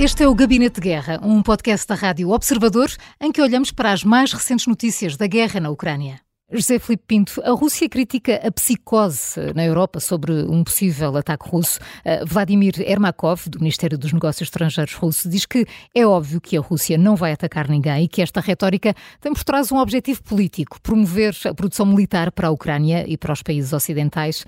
Este 0.00 0.22
é 0.22 0.26
o 0.26 0.34
Gabinete 0.34 0.76
de 0.76 0.80
Guerra, 0.80 1.20
um 1.22 1.42
podcast 1.42 1.86
da 1.86 1.94
Rádio 1.94 2.30
Observador 2.30 2.90
em 3.20 3.30
que 3.30 3.42
olhamos 3.42 3.70
para 3.70 3.92
as 3.92 4.02
mais 4.02 4.32
recentes 4.32 4.66
notícias 4.66 5.14
da 5.14 5.26
guerra 5.26 5.60
na 5.60 5.68
Ucrânia. 5.68 6.22
José 6.50 6.78
Filipe 6.78 7.04
Pinto, 7.06 7.42
a 7.44 7.50
Rússia 7.50 7.86
critica 7.86 8.40
a 8.42 8.50
psicose 8.50 9.52
na 9.54 9.62
Europa 9.62 10.00
sobre 10.00 10.32
um 10.32 10.64
possível 10.64 11.14
ataque 11.18 11.46
russo. 11.46 11.78
Uh, 11.98 12.24
Vladimir 12.26 12.80
Ermakov, 12.80 13.46
do 13.46 13.58
Ministério 13.58 13.98
dos 13.98 14.10
Negócios 14.10 14.46
Estrangeiros 14.46 14.94
russo, 14.94 15.28
diz 15.28 15.44
que 15.44 15.66
é 15.94 16.06
óbvio 16.06 16.40
que 16.40 16.56
a 16.56 16.62
Rússia 16.62 16.96
não 16.96 17.14
vai 17.14 17.32
atacar 17.32 17.68
ninguém 17.68 18.04
e 18.04 18.08
que 18.08 18.22
esta 18.22 18.40
retórica 18.40 18.94
tem 19.20 19.34
por 19.34 19.44
trás 19.44 19.70
um 19.70 19.76
objetivo 19.76 20.22
político, 20.22 20.80
promover 20.80 21.36
a 21.44 21.52
produção 21.52 21.84
militar 21.84 22.32
para 22.32 22.48
a 22.48 22.50
Ucrânia 22.50 23.04
e 23.06 23.18
para 23.18 23.34
os 23.34 23.42
países 23.42 23.74
ocidentais. 23.74 24.46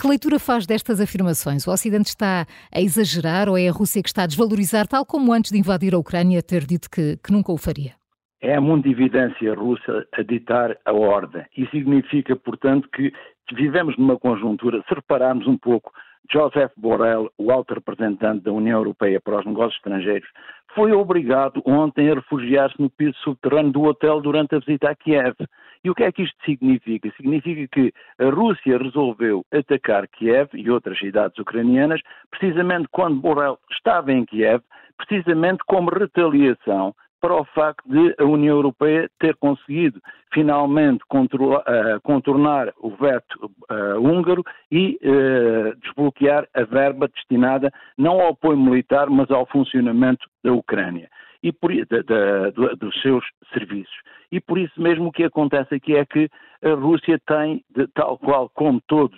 Que 0.00 0.06
leitura 0.06 0.38
faz 0.38 0.64
destas 0.64 1.00
afirmações? 1.00 1.66
O 1.66 1.72
Ocidente 1.72 2.10
está 2.10 2.46
a 2.72 2.80
exagerar 2.80 3.48
ou 3.48 3.58
é 3.58 3.66
a 3.66 3.72
Rússia 3.72 4.00
que 4.00 4.08
está 4.08 4.22
a 4.22 4.26
desvalorizar, 4.28 4.86
tal 4.86 5.04
como 5.04 5.32
antes 5.32 5.50
de 5.50 5.58
invadir 5.58 5.92
a 5.92 5.98
Ucrânia 5.98 6.40
ter 6.40 6.64
dito 6.64 6.88
que, 6.88 7.16
que 7.16 7.32
nunca 7.32 7.50
o 7.50 7.58
faria? 7.58 7.94
É 8.40 8.54
a 8.54 8.60
mundividência 8.60 9.52
russa 9.56 10.06
a 10.12 10.22
ditar 10.22 10.78
a 10.84 10.92
ordem. 10.92 11.44
E 11.56 11.66
significa, 11.66 12.36
portanto, 12.36 12.88
que 12.94 13.12
vivemos 13.52 13.98
numa 13.98 14.16
conjuntura, 14.16 14.84
se 14.86 14.94
repararmos 14.94 15.48
um 15.48 15.58
pouco, 15.58 15.90
Joseph 16.30 16.72
Borrell, 16.76 17.30
o 17.38 17.50
alto 17.50 17.74
representante 17.74 18.44
da 18.44 18.52
União 18.52 18.78
Europeia 18.78 19.20
para 19.20 19.38
os 19.40 19.46
Negócios 19.46 19.76
Estrangeiros, 19.76 20.28
foi 20.74 20.92
obrigado 20.92 21.62
ontem 21.64 22.10
a 22.10 22.14
refugiar-se 22.14 22.80
no 22.80 22.90
piso 22.90 23.16
subterrâneo 23.24 23.72
do 23.72 23.82
hotel 23.84 24.20
durante 24.20 24.54
a 24.54 24.58
visita 24.58 24.90
a 24.90 24.94
Kiev. 24.94 25.34
E 25.82 25.90
o 25.90 25.94
que 25.94 26.04
é 26.04 26.12
que 26.12 26.22
isto 26.22 26.36
significa? 26.44 27.10
Significa 27.16 27.66
que 27.68 27.92
a 28.18 28.28
Rússia 28.30 28.76
resolveu 28.76 29.44
atacar 29.50 30.06
Kiev 30.08 30.50
e 30.54 30.70
outras 30.70 30.98
cidades 30.98 31.38
ucranianas 31.38 32.00
precisamente 32.30 32.88
quando 32.90 33.20
Borrell 33.20 33.58
estava 33.70 34.12
em 34.12 34.26
Kiev, 34.26 34.62
precisamente 34.98 35.60
como 35.66 35.90
retaliação 35.90 36.94
para 37.20 37.34
o 37.34 37.44
facto 37.46 37.88
de 37.88 38.14
a 38.18 38.24
União 38.24 38.56
Europeia 38.56 39.10
ter 39.18 39.34
conseguido 39.36 40.00
finalmente 40.32 41.02
uh, 41.02 42.00
contornar 42.02 42.72
o 42.78 42.90
veto 42.90 43.50
uh, 43.70 43.98
húngaro 43.98 44.44
e 44.70 44.98
uh, 45.02 45.76
desbloquear 45.80 46.46
a 46.54 46.62
verba 46.64 47.08
destinada 47.08 47.70
não 47.96 48.20
ao 48.20 48.28
apoio 48.28 48.58
militar, 48.58 49.08
mas 49.08 49.30
ao 49.30 49.46
funcionamento 49.46 50.28
da 50.44 50.52
Ucrânia 50.52 51.08
e 51.42 51.52
por, 51.52 51.72
da, 51.86 52.02
da, 52.02 52.50
dos 52.74 53.00
seus 53.00 53.24
serviços. 53.52 53.96
E 54.30 54.40
por 54.40 54.58
isso 54.58 54.80
mesmo 54.80 55.06
o 55.06 55.12
que 55.12 55.24
acontece 55.24 55.74
aqui 55.74 55.96
é 55.96 56.04
que 56.04 56.28
a 56.62 56.74
Rússia 56.74 57.18
tem, 57.26 57.64
de, 57.70 57.86
tal 57.88 58.18
qual 58.18 58.50
como 58.50 58.80
todos 58.86 59.16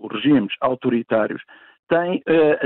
os 0.00 0.12
regimes 0.12 0.54
autoritários, 0.60 1.42
tem 1.88 2.22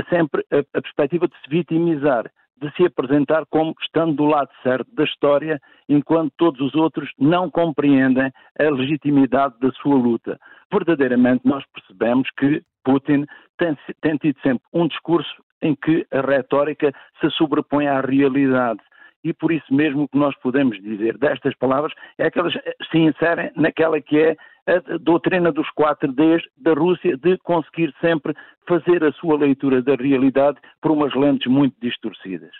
sempre 0.09 0.45
a, 0.51 0.59
a 0.59 0.81
perspectiva 0.81 1.27
de 1.27 1.33
se 1.37 1.49
vitimizar 1.49 2.31
de 2.57 2.71
se 2.75 2.85
apresentar 2.85 3.45
como 3.49 3.73
estando 3.81 4.15
do 4.15 4.25
lado 4.25 4.49
certo 4.61 4.89
da 4.93 5.03
história, 5.03 5.59
enquanto 5.89 6.33
todos 6.37 6.61
os 6.61 6.75
outros 6.75 7.09
não 7.19 7.49
compreendem 7.49 8.31
a 8.59 8.63
legitimidade 8.69 9.55
da 9.59 9.71
sua 9.71 9.95
luta. 9.95 10.39
Verdadeiramente, 10.71 11.45
nós 11.45 11.63
percebemos 11.73 12.29
que 12.37 12.61
Putin 12.83 13.25
tem, 13.57 13.77
tem 14.01 14.17
tido 14.17 14.39
sempre 14.41 14.63
um 14.73 14.87
discurso 14.87 15.43
em 15.61 15.75
que 15.75 16.05
a 16.11 16.21
retórica 16.21 16.93
se 17.19 17.29
sobrepõe 17.31 17.87
à 17.87 18.01
realidade 18.01 18.81
e 19.23 19.33
por 19.33 19.51
isso 19.51 19.73
mesmo 19.73 20.03
o 20.03 20.07
que 20.07 20.17
nós 20.17 20.35
podemos 20.39 20.79
dizer 20.81 21.17
destas 21.17 21.55
palavras 21.55 21.93
é 22.17 22.29
que 22.29 22.39
elas 22.39 22.53
se 22.91 22.97
inserem 22.97 23.51
naquela 23.55 24.01
que 24.01 24.19
é 24.19 24.35
a 24.67 24.97
doutrina 24.97 25.51
dos 25.51 25.69
quatro 25.71 26.11
Ds 26.11 26.43
da 26.57 26.73
Rússia 26.73 27.17
de 27.17 27.37
conseguir 27.39 27.93
sempre 27.99 28.33
fazer 28.67 29.03
a 29.03 29.11
sua 29.13 29.37
leitura 29.37 29.81
da 29.81 29.95
realidade 29.95 30.59
por 30.81 30.91
umas 30.91 31.13
lentes 31.13 31.51
muito 31.51 31.75
distorcidas. 31.81 32.53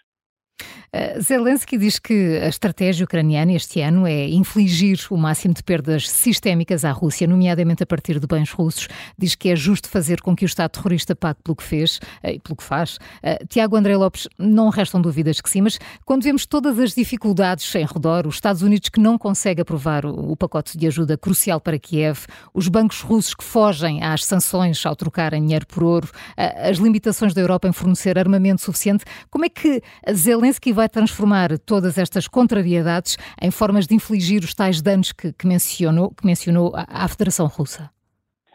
Uh, 0.94 1.19
Zelensky 1.19 1.75
diz 1.75 1.97
que 1.97 2.38
a 2.38 2.47
estratégia 2.47 3.03
ucraniana 3.03 3.53
este 3.53 3.81
ano 3.81 4.06
é 4.06 4.30
infligir 4.30 5.00
o 5.09 5.18
máximo 5.18 5.52
de 5.52 5.64
perdas 5.64 6.08
sistémicas 6.08 6.86
à 6.86 6.91
Rússia, 6.91 7.25
nomeadamente 7.25 7.81
a 7.81 7.86
partir 7.86 8.19
de 8.19 8.28
bens 8.28 8.52
russos. 8.52 8.88
Diz 9.18 9.34
que 9.34 9.50
é 9.50 9.56
justo 9.56 9.90
fazer 9.90 10.22
com 10.22 10.36
que 10.36 10.46
o 10.46 10.47
Estado 10.47 10.69
terrorista 10.69 11.16
pague 11.16 11.40
pelo 11.44 11.56
que 11.56 11.64
fez 11.64 11.97
uh, 12.24 12.28
e 12.28 12.40
pelo 12.40 12.56
que 12.56 12.64
faz. 12.64 12.97
Uh, 13.24 13.44
Tiago 13.50 13.75
André 13.75 13.97
Lopes, 13.97 14.28
não 14.38 14.69
restam 14.69 15.02
dúvidas 15.02 15.41
que 15.41 15.50
sim, 15.50 15.62
mas 15.62 15.80
quando 16.06 16.24
vemos 16.24 16.46
todas 16.46 16.78
as 16.78 16.94
dificuldades 16.94 17.74
em 17.74 17.85
redor, 17.85 18.28
os 18.28 18.35
Estados 18.35 18.62
Unidos 18.62 18.90
que 18.90 19.00
não 19.00 19.18
conseguem 19.18 19.64
aprovar 19.64 20.06
o, 20.06 20.31
o 20.34 20.38
pacote 20.38 20.78
de 20.78 20.85
ajuda 20.85 21.18
crucial 21.18 21.59
para 21.59 21.80
Kiev, 21.80 22.28
os 22.53 22.68
bancos 22.68 23.02
russos 23.02 23.34
que 23.34 23.44
fogem 23.44 24.03
às 24.03 24.24
sanções 24.24 24.85
ao 24.85 24.96
trocarem 24.96 25.41
dinheiro 25.41 25.66
por 25.66 25.84
ouro, 25.84 26.12
as 26.38 26.78
limitações 26.78 27.34
da 27.34 27.41
Europa 27.41 27.68
em 27.68 27.74
fornecer 27.74 28.20
armamento 28.20 28.62
suficiente, 28.62 29.03
como 29.31 29.46
é 29.46 29.50
que 29.50 29.81
Zelensky 30.12 30.42
vai 30.51 30.83
vai 30.83 30.89
transformar 30.89 31.57
todas 31.59 31.97
estas 31.97 32.27
contrariedades 32.27 33.17
em 33.41 33.49
formas 33.49 33.87
de 33.87 33.95
infligir 33.95 34.43
os 34.43 34.53
tais 34.53 34.81
danos 34.81 35.13
que, 35.13 35.31
que 35.31 35.47
mencionou, 35.47 36.09
que 36.13 36.25
mencionou 36.25 36.73
à, 36.75 37.05
à 37.05 37.07
Federação 37.07 37.47
Russa? 37.47 37.89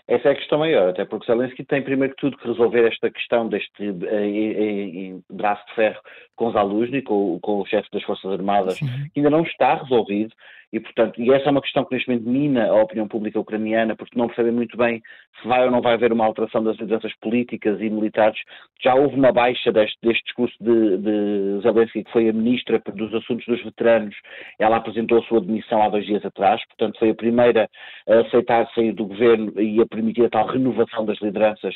Essa 0.07 0.29
é 0.29 0.33
a 0.33 0.35
questão 0.35 0.59
maior, 0.59 0.89
até 0.89 1.05
porque 1.05 1.27
Zelensky 1.27 1.65
tem 1.65 1.83
primeiro 1.83 2.15
que 2.15 2.21
tudo 2.21 2.37
que 2.39 2.49
resolver 2.49 2.87
esta 2.87 3.11
questão 3.11 3.47
deste 3.47 3.83
eh, 3.83 5.13
eh, 5.13 5.19
braço 5.31 5.65
de 5.69 5.75
ferro 5.75 6.01
com 6.35 6.51
Zaluzny, 6.51 7.03
com, 7.03 7.39
com 7.41 7.61
o 7.61 7.67
chefe 7.67 7.89
das 7.93 8.03
Forças 8.05 8.33
Armadas, 8.33 8.77
Sim. 8.77 8.87
que 9.13 9.21
ainda 9.21 9.29
não 9.29 9.43
está 9.43 9.75
resolvido, 9.75 10.35
e, 10.73 10.81
portanto, 10.81 11.21
e 11.21 11.33
essa 11.33 11.49
é 11.49 11.51
uma 11.51 11.63
questão 11.63 11.85
que 11.85 11.95
neste 11.95 12.11
momento 12.11 12.29
mina 12.29 12.67
a 12.69 12.83
opinião 12.83 13.09
pública 13.09 13.41
ucraniana, 13.41 13.97
porque 13.97 14.19
não 14.19 14.27
percebem 14.27 14.53
muito 14.53 14.77
bem 14.77 15.01
se 15.41 15.49
vai 15.49 15.65
ou 15.65 15.71
não 15.71 15.81
vai 15.81 15.95
haver 15.95 16.13
uma 16.13 16.27
alteração 16.27 16.63
das 16.63 16.77
lideranças 16.77 17.15
políticas 17.21 17.81
e 17.81 17.89
militares. 17.89 18.39
Já 18.83 18.95
houve 18.95 19.17
uma 19.17 19.33
baixa 19.33 19.73
deste, 19.73 19.97
deste 20.03 20.23
discurso 20.25 20.55
de, 20.61 20.99
de 20.99 21.61
Zelensky, 21.63 22.05
que 22.05 22.13
foi 22.13 22.29
a 22.29 22.33
ministra 22.33 22.83
dos 22.95 23.15
Assuntos 23.15 23.47
dos 23.47 23.63
Veteranos. 23.65 24.15
Ela 24.59 24.77
apresentou 24.77 25.19
a 25.19 25.23
sua 25.23 25.41
demissão 25.41 25.83
há 25.83 25.89
dois 25.89 26.05
dias 26.05 26.25
atrás, 26.25 26.61
portanto, 26.67 26.99
foi 26.99 27.11
a 27.11 27.15
primeira 27.15 27.69
a 28.07 28.21
aceitar 28.21 28.69
sair 28.75 28.93
do 28.93 29.07
governo 29.07 29.59
e 29.61 29.81
a 29.81 29.87
permitir 29.87 30.27
a 30.27 30.31
tal 30.31 30.47
renovação 30.47 31.07
das 31.07 31.19
lideranças 31.21 31.75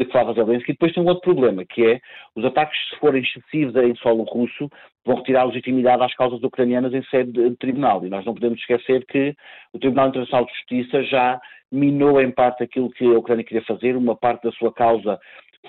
de 0.00 0.06
que 0.06 0.12
falava 0.12 0.32
Zelensky. 0.32 0.70
E 0.70 0.74
depois 0.74 0.92
tem 0.92 1.02
um 1.02 1.06
outro 1.06 1.22
problema, 1.22 1.64
que 1.64 1.84
é 1.84 2.00
os 2.34 2.44
ataques, 2.44 2.78
se 2.88 2.96
forem 2.96 3.22
excessivos 3.22 3.76
em 3.76 3.94
solo 3.96 4.24
russo, 4.24 4.68
vão 5.04 5.16
retirar 5.16 5.44
legitimidade 5.44 6.02
às 6.02 6.14
causas 6.14 6.42
ucranianas 6.42 6.92
em 6.94 7.02
sede 7.04 7.32
de 7.32 7.56
tribunal. 7.56 8.04
E 8.04 8.10
nós 8.10 8.24
não 8.24 8.34
podemos 8.34 8.58
esquecer 8.58 9.04
que 9.06 9.34
o 9.72 9.78
Tribunal 9.78 10.08
Internacional 10.08 10.46
de 10.46 10.52
Justiça 10.52 11.02
já 11.04 11.40
minou 11.70 12.20
em 12.20 12.30
parte 12.30 12.64
aquilo 12.64 12.90
que 12.90 13.04
a 13.04 13.18
Ucrânia 13.18 13.44
queria 13.44 13.62
fazer, 13.62 13.96
uma 13.96 14.16
parte 14.16 14.42
da 14.42 14.52
sua 14.52 14.72
causa 14.72 15.18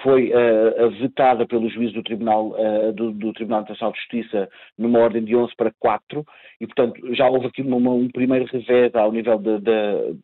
foi 0.02 0.32
uh, 0.32 0.90
vetada 1.02 1.46
pelo 1.46 1.70
juízo 1.70 1.96
do 1.96 2.04
Tribunal, 2.04 2.52
uh, 2.52 2.94
do, 2.94 3.12
do, 3.12 3.34
Tribunal 3.34 3.62
Internacional 3.62 3.92
de 3.92 4.00
Justiça 4.00 4.50
numa 4.78 5.00
ordem 5.00 5.24
de 5.24 5.36
11 5.36 5.54
para 5.56 5.72
4 5.80 6.26
e, 6.62 6.66
portanto, 6.66 7.14
já 7.14 7.30
houve 7.30 7.48
aqui 7.48 7.62
uma, 7.62 7.92
um 7.92 8.08
primeiro 8.10 8.46
revés 8.46 8.96
ao 8.96 9.12
nível 9.12 9.38
de, 9.38 9.60
de, 9.60 10.16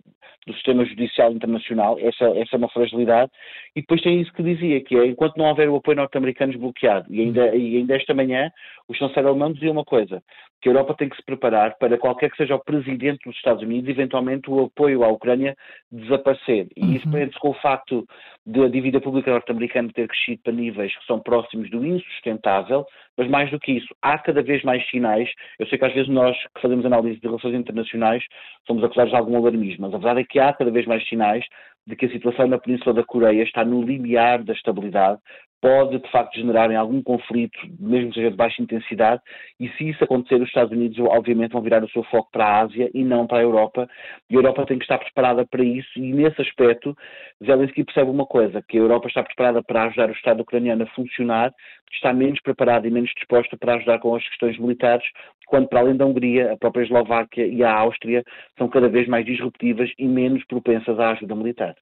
do 0.45 0.53
sistema 0.53 0.85
judicial 0.85 1.31
internacional, 1.31 1.97
essa, 1.99 2.25
essa 2.37 2.55
é 2.55 2.57
uma 2.57 2.69
fragilidade, 2.69 3.31
e 3.75 3.81
depois 3.81 4.01
tem 4.01 4.21
isso 4.21 4.33
que 4.33 4.43
dizia, 4.43 4.81
que 4.81 4.95
é, 4.95 5.05
enquanto 5.05 5.37
não 5.37 5.45
houver 5.45 5.69
o 5.69 5.75
apoio 5.75 5.97
norte-americano 5.97 6.51
desbloqueado, 6.51 7.13
e 7.13 7.21
ainda, 7.21 7.55
e 7.55 7.77
ainda 7.77 7.95
esta 7.95 8.13
manhã 8.13 8.51
o 8.87 8.93
chanceler 8.93 9.29
alemão 9.29 9.51
dizia 9.51 9.71
uma 9.71 9.83
coisa, 9.83 10.23
que 10.61 10.69
a 10.69 10.71
Europa 10.71 10.95
tem 10.97 11.09
que 11.09 11.15
se 11.15 11.23
preparar 11.23 11.77
para 11.77 11.97
qualquer 11.97 12.31
que 12.31 12.37
seja 12.37 12.55
o 12.55 12.63
presidente 12.63 13.19
dos 13.25 13.35
Estados 13.35 13.61
Unidos, 13.61 13.89
eventualmente 13.89 14.49
o 14.49 14.65
apoio 14.65 15.03
à 15.03 15.09
Ucrânia 15.09 15.55
desaparecer. 15.91 16.67
E 16.75 16.95
isso 16.95 17.05
uhum. 17.05 17.11
prende-se 17.11 17.39
com 17.39 17.49
o 17.49 17.53
facto 17.55 18.07
de 18.45 18.63
a 18.63 18.69
dívida 18.69 19.01
pública 19.01 19.31
norte-americana 19.31 19.91
ter 19.93 20.07
crescido 20.07 20.41
para 20.43 20.53
níveis 20.53 20.97
que 20.97 21.05
são 21.05 21.19
próximos 21.19 21.69
do 21.69 21.85
insustentável, 21.85 22.85
mas 23.17 23.27
mais 23.29 23.49
do 23.49 23.59
que 23.59 23.71
isso, 23.71 23.93
há 24.01 24.17
cada 24.17 24.41
vez 24.41 24.63
mais 24.63 24.87
sinais. 24.89 25.29
Eu 25.59 25.67
sei 25.67 25.77
que 25.77 25.85
às 25.85 25.93
vezes 25.93 26.09
nós 26.09 26.37
que 26.55 26.61
fazemos 26.61 26.85
análise 26.85 27.19
de 27.19 27.27
relações 27.27 27.55
internacionais 27.55 28.23
somos 28.65 28.83
acusados 28.83 29.11
de 29.11 29.17
algum 29.17 29.37
alarmismo, 29.37 29.81
mas 29.81 29.93
a 29.93 29.97
verdade 29.97 30.21
é 30.21 30.23
que 30.23 30.39
há 30.39 30.53
cada 30.53 30.71
vez 30.71 30.85
mais 30.85 31.07
sinais 31.07 31.43
de 31.87 31.95
que 31.95 32.05
a 32.05 32.11
situação 32.11 32.47
na 32.47 32.59
Península 32.59 32.93
da 32.93 33.03
Coreia 33.03 33.41
está 33.43 33.63
no 33.63 33.81
limiar 33.81 34.43
da 34.43 34.53
estabilidade, 34.53 35.19
pode 35.61 35.97
de 35.97 36.11
facto 36.11 36.35
generar 36.35 36.69
em 36.69 36.75
algum 36.75 37.01
conflito, 37.01 37.57
mesmo 37.79 38.09
que 38.09 38.15
seja 38.15 38.29
de 38.29 38.37
baixa 38.37 38.61
intensidade, 38.61 39.21
e 39.59 39.69
se 39.69 39.89
isso 39.89 40.03
acontecer, 40.03 40.35
os 40.35 40.47
Estados 40.47 40.71
Unidos 40.71 40.99
obviamente 40.99 41.53
vão 41.53 41.61
virar 41.61 41.83
o 41.83 41.89
seu 41.89 42.03
foco 42.03 42.29
para 42.31 42.45
a 42.45 42.61
Ásia 42.61 42.91
e 42.93 43.03
não 43.03 43.25
para 43.25 43.39
a 43.39 43.41
Europa, 43.41 43.89
e 44.29 44.35
a 44.35 44.37
Europa 44.37 44.65
tem 44.65 44.77
que 44.77 44.83
estar 44.83 44.99
preparada 44.99 45.45
para 45.45 45.63
isso, 45.63 45.89
e 45.97 46.13
nesse 46.13 46.41
aspecto 46.41 46.95
Zelensky 47.43 47.83
percebe 47.83 48.11
uma 48.11 48.25
coisa, 48.25 48.61
que 48.67 48.77
a 48.77 48.81
Europa 48.81 49.07
está 49.07 49.23
preparada 49.23 49.63
para 49.63 49.85
ajudar 49.85 50.09
o 50.09 50.13
Estado 50.13 50.41
ucraniano 50.41 50.83
a 50.83 50.87
funcionar, 50.87 51.51
está 51.91 52.13
menos 52.13 52.39
preparada 52.41 52.87
e 52.87 52.91
menos 52.91 53.09
disposta 53.15 53.57
para 53.57 53.75
ajudar 53.75 53.99
com 53.99 54.13
as 54.15 54.27
questões 54.27 54.59
militares, 54.59 55.07
quando 55.47 55.67
para 55.67 55.79
além 55.79 55.97
da 55.97 56.05
Hungria, 56.05 56.53
a 56.53 56.57
própria 56.57 56.83
Eslováquia 56.83 57.47
e 57.47 57.63
a 57.63 57.73
Áustria 57.73 58.23
são 58.57 58.67
cada 58.67 58.89
vez 58.89 59.07
mais 59.07 59.25
disruptivas 59.25 59.89
e 59.97 60.07
menos 60.07 60.45
propensas 60.45 60.99
à 60.99 61.11
ajuda 61.11 61.35
militar. 61.35 61.75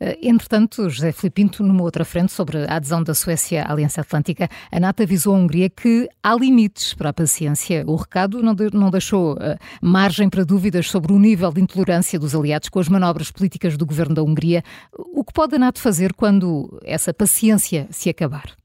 Eh, 0.00 0.18
entretanto, 0.22 0.88
José 0.88 1.12
Filipe 1.12 1.42
Pinto, 1.42 1.62
numa 1.62 1.82
outra 1.82 2.04
frente 2.04 2.32
sobre 2.32 2.58
a 2.58 2.76
adesão 2.76 3.02
da 3.02 3.14
Suécia 3.14 3.62
à 3.62 3.72
Aliança 3.72 4.00
Atlântica, 4.00 4.48
a 4.72 4.80
NATO 4.80 5.02
avisou 5.02 5.34
a 5.34 5.38
Hungria 5.38 5.68
que 5.68 6.08
há 6.22 6.34
limites 6.34 6.94
para 6.94 7.10
a 7.10 7.12
paciência. 7.12 7.84
O 7.86 7.96
recado 7.96 8.42
não, 8.42 8.54
de, 8.54 8.74
não 8.74 8.90
deixou 8.90 9.34
uh, 9.34 9.56
margem 9.82 10.28
para 10.28 10.44
dúvidas 10.44 10.88
sobre 10.88 11.12
o 11.12 11.18
nível 11.18 11.52
de 11.52 11.60
intolerância 11.60 12.18
dos 12.18 12.34
aliados 12.34 12.68
com 12.68 12.78
as 12.78 12.88
manobras 12.88 13.30
políticas 13.30 13.76
do 13.76 13.86
governo 13.86 14.14
da 14.14 14.22
Hungria. 14.22 14.62
O 14.92 15.24
que 15.24 15.32
pode 15.32 15.54
a 15.54 15.58
NATO 15.58 15.80
fazer 15.80 16.14
quando 16.14 16.80
essa 16.84 17.12
paciência 17.12 17.86
se 17.90 18.08
acabar? 18.08 18.59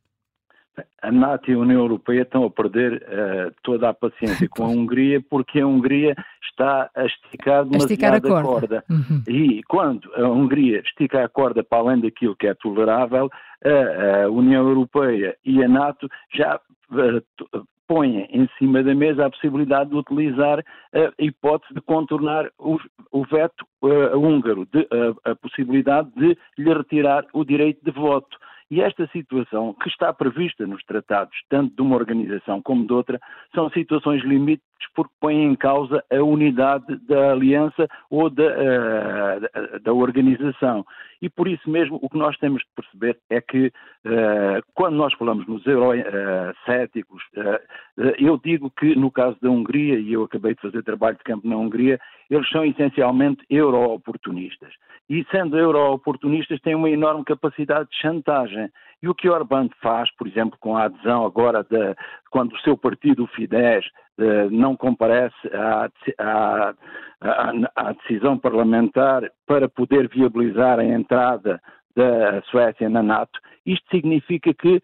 A 1.08 1.12
NATO 1.12 1.50
e 1.50 1.54
a 1.54 1.60
União 1.60 1.82
Europeia 1.82 2.22
estão 2.22 2.44
a 2.44 2.50
perder 2.50 2.94
uh, 2.94 3.54
toda 3.64 3.90
a 3.90 3.94
paciência 3.94 4.48
com 4.50 4.64
a 4.64 4.68
Hungria 4.70 5.22
porque 5.30 5.60
a 5.60 5.68
Hungria 5.68 6.16
está 6.44 6.90
a 6.96 7.06
esticar 7.06 7.66
demasiado 7.66 8.34
a, 8.34 8.40
a 8.40 8.44
corda. 8.44 8.44
corda. 8.44 8.84
Uhum. 8.90 9.24
E 9.28 9.64
quando 9.64 10.14
a 10.16 10.28
Hungria 10.28 10.80
estica 10.80 11.24
a 11.24 11.30
corda 11.30 11.64
para 11.64 11.80
além 11.80 12.02
daquilo 12.02 12.36
que 12.36 12.48
é 12.48 12.54
tolerável, 12.54 13.30
a, 13.64 14.24
a 14.26 14.30
União 14.30 14.68
Europeia 14.68 15.36
e 15.46 15.64
a 15.64 15.68
NATO 15.68 16.10
já 16.34 16.60
uh, 16.92 17.66
põem 17.88 18.28
em 18.32 18.50
cima 18.58 18.82
da 18.82 18.96
mesa 18.96 19.26
a 19.26 19.30
possibilidade 19.30 19.92
de 19.92 19.96
utilizar 19.96 20.60
a 20.60 21.14
hipótese 21.20 21.72
de 21.74 21.82
contornar 21.82 22.50
o, 22.58 22.80
o 23.12 23.24
veto 23.26 23.64
uh, 23.84 24.18
húngaro, 24.18 24.68
de, 24.74 24.88
a 25.24 25.36
possibilidade 25.36 26.10
de 26.16 26.36
lhe 26.58 26.74
retirar 26.74 27.26
o 27.32 27.46
direito 27.46 27.86
de 27.86 27.92
voto. 27.92 28.36
E 28.70 28.82
esta 28.82 29.08
situação, 29.08 29.74
que 29.74 29.90
está 29.90 30.12
prevista 30.12 30.66
nos 30.66 30.84
tratados, 30.84 31.36
tanto 31.50 31.76
de 31.76 31.82
uma 31.82 31.96
organização 31.96 32.62
como 32.62 32.86
de 32.86 32.94
outra, 32.94 33.20
são 33.54 33.70
situações 33.70 34.24
limites 34.24 34.66
porque 34.96 35.14
põem 35.20 35.44
em 35.44 35.56
causa 35.56 36.04
a 36.12 36.24
unidade 36.24 36.98
da 37.08 37.32
aliança 37.32 37.88
ou 38.10 38.30
da, 38.30 38.44
uh, 38.44 39.80
da 39.82 39.94
organização. 39.94 40.86
E 41.22 41.30
por 41.30 41.48
isso 41.48 41.70
mesmo 41.70 42.00
o 42.02 42.10
que 42.10 42.18
nós 42.18 42.38
temos 42.38 42.62
que 42.64 42.70
perceber 42.76 43.18
é 43.30 43.42
que 43.42 43.68
uh, 43.68 44.62
quando 44.74 44.96
nós 44.96 45.14
falamos 45.14 45.48
nos 45.48 45.66
eurocéticos, 45.66 47.24
uh, 47.38 48.14
eu 48.20 48.40
digo 48.44 48.70
que 48.72 48.96
no 48.96 49.12
caso 49.12 49.38
da 49.42 49.50
Hungria, 49.50 50.00
e 50.00 50.14
eu 50.14 50.24
acabei 50.24 50.54
de 50.54 50.62
fazer 50.62 50.84
trabalho 50.84 51.18
de 51.18 51.24
campo 51.24 51.48
na 51.48 51.58
Hungria, 51.58 52.00
eles 52.30 52.48
são 52.50 52.66
essencialmente 52.66 53.44
euro-oportunistas. 53.50 54.74
E 55.10 55.24
sendo 55.30 55.58
euro-oportunistas 55.58 56.60
têm 56.62 56.76
uma 56.76 56.90
enorme 56.90 57.24
capacidade 57.24 57.90
de 57.90 57.98
chantagem. 57.98 58.70
E 59.06 59.08
o 59.08 59.14
que 59.14 59.30
Orbán 59.30 59.70
faz, 59.84 60.10
por 60.16 60.28
exemplo, 60.28 60.58
com 60.60 60.76
a 60.76 60.86
adesão 60.86 61.24
agora 61.24 61.64
de, 61.64 61.96
quando 62.32 62.54
o 62.54 62.60
seu 62.62 62.76
partido, 62.76 63.24
o 63.24 63.28
Fidesz, 63.28 63.86
eh, 64.18 64.48
não 64.50 64.76
comparece 64.76 65.48
à, 65.54 65.88
à, 66.18 66.74
à, 67.22 67.52
à, 67.76 67.92
decisão 67.92 68.36
parlamentar 68.36 69.22
para 69.46 69.70
poder 69.70 70.08
viabilizar 70.08 70.80
a 70.80 70.84
entrada 70.84 71.62
da 71.96 72.42
Suécia 72.50 72.90
na 72.90 73.04
NATO, 73.04 73.40
isto 73.64 73.88
significa 73.92 74.52
que 74.56 74.82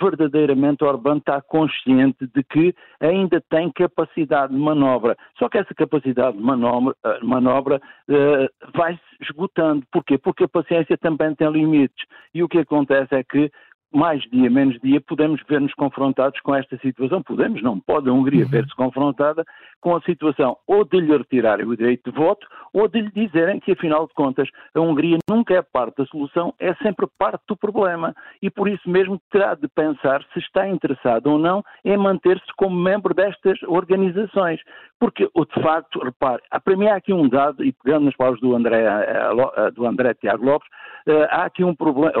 verdadeiramente 0.00 0.84
Orbán 0.84 1.18
está 1.18 1.40
consciente 1.40 2.26
de 2.26 2.42
que 2.44 2.74
ainda 3.00 3.40
tem 3.50 3.70
capacidade 3.72 4.52
de 4.52 4.58
manobra. 4.58 5.16
Só 5.38 5.48
que 5.48 5.58
essa 5.58 5.74
capacidade 5.74 6.36
de 6.36 6.42
manobra, 6.42 6.94
eh, 7.04 7.18
manobra 7.22 7.80
uh, 8.08 8.70
vai 8.76 8.94
se 8.94 9.24
esgotando. 9.24 9.84
Porquê? 9.90 10.18
Porque 10.18 10.44
a 10.44 10.48
paciência 10.48 10.96
também 10.96 11.34
tem 11.34 11.50
limites. 11.50 12.06
E 12.32 12.42
o 12.42 12.48
que 12.48 12.58
acontece 12.58 13.14
é 13.14 13.24
que 13.24 13.50
mais 13.92 14.22
dia, 14.30 14.50
menos 14.50 14.78
dia, 14.80 15.00
podemos 15.00 15.40
ver-nos 15.48 15.74
confrontados 15.74 16.40
com 16.40 16.54
esta 16.54 16.76
situação. 16.78 17.22
Podemos, 17.22 17.62
não 17.62 17.78
pode 17.78 18.08
a 18.08 18.12
Hungria 18.12 18.44
uhum. 18.44 18.50
ver-se 18.50 18.74
confrontada 18.74 19.44
com 19.80 19.96
a 19.96 20.00
situação 20.02 20.56
ou 20.66 20.84
de 20.84 21.00
lhe 21.00 21.16
retirarem 21.16 21.66
o 21.66 21.76
direito 21.76 22.10
de 22.10 22.16
voto 22.16 22.46
ou 22.72 22.88
de 22.88 23.00
lhe 23.00 23.10
dizerem 23.10 23.60
que, 23.60 23.72
afinal 23.72 24.06
de 24.06 24.14
contas, 24.14 24.48
a 24.74 24.80
Hungria 24.80 25.18
nunca 25.28 25.54
é 25.54 25.62
parte 25.62 25.98
da 25.98 26.06
solução, 26.06 26.54
é 26.58 26.74
sempre 26.76 27.06
parte 27.18 27.42
do 27.46 27.56
problema. 27.56 28.14
E 28.40 28.48
por 28.48 28.68
isso 28.68 28.88
mesmo 28.88 29.20
terá 29.30 29.54
de 29.54 29.68
pensar 29.68 30.22
se 30.32 30.38
está 30.38 30.68
interessado 30.68 31.26
ou 31.26 31.38
não 31.38 31.62
em 31.84 31.96
manter-se 31.96 32.46
como 32.56 32.76
membro 32.76 33.14
destas 33.14 33.60
organizações. 33.64 34.60
Porque, 34.98 35.24
de 35.24 35.62
facto, 35.62 35.98
repare, 35.98 36.40
para 36.64 36.76
mim 36.76 36.86
há 36.86 36.96
aqui 36.96 37.12
um 37.12 37.28
dado, 37.28 37.64
e 37.64 37.72
pegando 37.72 38.04
nas 38.04 38.16
palavras 38.16 38.40
do 38.40 38.54
André, 38.54 38.84
eh, 38.84 39.30
eh, 39.56 39.70
do 39.72 39.84
André 39.84 40.14
Tiago 40.14 40.44
Lopes, 40.44 40.68
eh, 41.08 41.28
há 41.28 41.44
aqui 41.44 41.64
um 41.64 41.74
problema. 41.74 42.12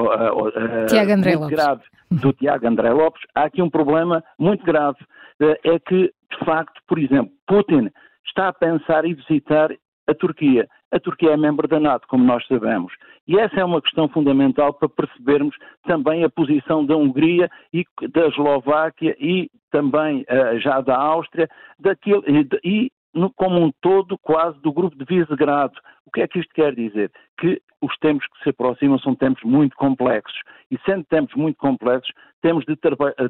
Tiago 0.88 1.12
André 1.12 1.36
Lopes 1.36 1.61
grave 1.62 1.82
do 2.10 2.32
Tiago 2.32 2.66
André 2.66 2.90
Lopes, 2.90 3.22
há 3.34 3.44
aqui 3.44 3.62
um 3.62 3.70
problema 3.70 4.22
muito 4.38 4.64
grave. 4.64 4.98
Eh, 5.40 5.60
é 5.64 5.78
que, 5.78 6.12
de 6.30 6.44
facto, 6.44 6.80
por 6.86 6.98
exemplo, 6.98 7.32
Putin 7.46 7.88
está 8.26 8.48
a 8.48 8.52
pensar 8.52 9.04
em 9.04 9.14
visitar 9.14 9.70
a 10.06 10.14
Turquia. 10.14 10.68
A 10.90 10.98
Turquia 10.98 11.30
é 11.30 11.36
membro 11.36 11.66
da 11.68 11.80
NATO, 11.80 12.06
como 12.08 12.24
nós 12.24 12.46
sabemos. 12.46 12.92
E 13.26 13.38
essa 13.38 13.60
é 13.60 13.64
uma 13.64 13.80
questão 13.80 14.08
fundamental 14.08 14.74
para 14.74 14.88
percebermos 14.88 15.56
também 15.86 16.24
a 16.24 16.30
posição 16.30 16.84
da 16.84 16.96
Hungria 16.96 17.48
e 17.72 17.84
da 18.12 18.26
Eslováquia 18.26 19.16
e 19.18 19.48
também 19.70 20.22
uh, 20.22 20.58
já 20.58 20.80
da 20.80 20.96
Áustria 20.96 21.48
daquilo, 21.78 22.22
e, 22.64 22.90
como 23.36 23.60
um 23.60 23.70
todo, 23.80 24.18
quase 24.18 24.60
do 24.60 24.72
grupo 24.72 24.96
de 24.96 25.04
Visegrado. 25.04 25.74
O 26.04 26.10
que 26.10 26.20
é 26.20 26.28
que 26.28 26.40
isto 26.40 26.52
quer 26.52 26.74
dizer? 26.74 27.10
Que 27.38 27.62
os 27.82 27.96
tempos 27.98 28.26
que 28.28 28.42
se 28.44 28.50
aproximam 28.50 28.98
são 29.00 29.14
tempos 29.14 29.42
muito 29.42 29.76
complexos. 29.76 30.38
E 30.70 30.78
sendo 30.86 31.04
tempos 31.04 31.34
muito 31.34 31.56
complexos, 31.56 32.12
temos 32.40 32.64
de, 32.64 32.74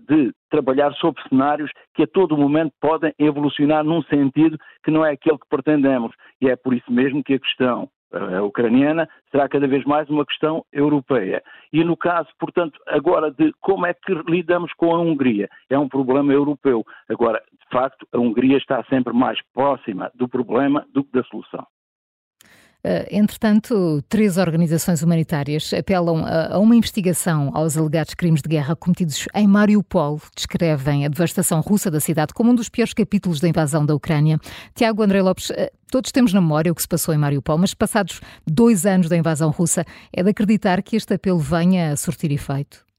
de 0.08 0.32
trabalhar 0.50 0.92
sobre 0.94 1.22
cenários 1.28 1.70
que 1.94 2.02
a 2.02 2.06
todo 2.06 2.36
momento 2.36 2.72
podem 2.80 3.12
evolucionar 3.18 3.82
num 3.82 4.02
sentido 4.04 4.58
que 4.84 4.90
não 4.90 5.04
é 5.04 5.12
aquele 5.12 5.38
que 5.38 5.48
pretendemos. 5.48 6.12
E 6.40 6.48
é 6.48 6.56
por 6.56 6.74
isso 6.74 6.92
mesmo 6.92 7.24
que 7.24 7.34
a 7.34 7.40
questão 7.40 7.88
a 8.12 8.42
ucraniana 8.42 9.08
será 9.30 9.48
cada 9.48 9.66
vez 9.66 9.84
mais 9.84 10.08
uma 10.10 10.26
questão 10.26 10.64
europeia. 10.70 11.42
E 11.72 11.82
no 11.82 11.96
caso, 11.96 12.28
portanto, 12.38 12.78
agora 12.86 13.30
de 13.30 13.52
como 13.60 13.86
é 13.86 13.94
que 13.94 14.12
lidamos 14.28 14.72
com 14.74 14.94
a 14.94 15.00
Hungria, 15.00 15.48
é 15.70 15.78
um 15.78 15.88
problema 15.88 16.32
europeu. 16.32 16.84
Agora, 17.08 17.42
de 17.50 17.68
facto, 17.70 18.06
a 18.12 18.18
Hungria 18.18 18.58
está 18.58 18.84
sempre 18.84 19.14
mais 19.14 19.38
próxima 19.54 20.10
do 20.14 20.28
problema 20.28 20.86
do 20.92 21.02
que 21.02 21.12
da 21.12 21.24
solução. 21.24 21.66
Eh, 22.84 23.06
entretanto, 23.12 24.02
três 24.08 24.36
organizações 24.36 25.02
humanitárias 25.02 25.72
apelam 25.72 26.24
a 26.26 26.58
uma 26.58 26.74
investigação 26.74 27.50
aos 27.54 27.76
alegados 27.76 28.14
crimes 28.14 28.42
de 28.42 28.48
guerra 28.48 28.74
cometidos 28.74 29.26
em 29.34 29.46
Mariupol. 29.46 30.20
Descrevem 30.36 31.06
a 31.06 31.08
devastação 31.08 31.60
russa 31.60 31.90
da 31.90 32.00
cidade 32.00 32.34
como 32.34 32.50
um 32.50 32.54
dos 32.54 32.68
piores 32.68 32.92
capítulos 32.92 33.38
da 33.38 33.48
invasão 33.48 33.86
da 33.86 33.94
Ucrânia. 33.94 34.38
Tiago 34.74 35.02
André 35.02 35.22
Lopes, 35.22 35.50
eh, 35.50 35.70
todos 35.90 36.10
temos 36.10 36.32
na 36.32 36.40
memória 36.40 36.72
o 36.72 36.74
que 36.74 36.82
se 36.82 36.88
passou 36.88 37.14
em 37.14 37.18
Mariupol, 37.18 37.58
mas 37.58 37.72
passados 37.72 38.20
dois 38.44 38.84
anos 38.84 39.08
da 39.08 39.16
invasão 39.16 39.50
russa, 39.50 39.84
é 40.12 40.22
de 40.22 40.30
acreditar 40.30 40.82
que 40.82 40.96
este 40.96 41.14
apelo 41.14 41.38
venha 41.38 41.92
a 41.92 41.96
surtir 41.96 42.32
efeito? 42.32 42.91